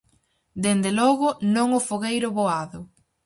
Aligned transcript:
Dende 0.63 0.91
logo, 0.99 1.27
non 1.55 1.67
o 1.77 1.85
fogueiro 1.87 2.29
Boado. 2.37 2.81